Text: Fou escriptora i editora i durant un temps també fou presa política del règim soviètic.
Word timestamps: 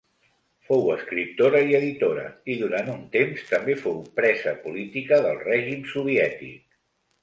Fou 0.69 0.87
escriptora 0.93 1.61
i 1.73 1.77
editora 1.81 2.25
i 2.55 2.57
durant 2.63 2.91
un 2.95 3.05
temps 3.19 3.47
també 3.53 3.79
fou 3.85 4.03
presa 4.19 4.59
política 4.67 5.25
del 5.31 5.43
règim 5.49 5.91
soviètic. 5.97 6.63